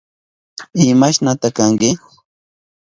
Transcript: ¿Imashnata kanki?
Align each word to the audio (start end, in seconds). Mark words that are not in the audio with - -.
¿Imashnata 0.87 1.47
kanki? 1.57 1.89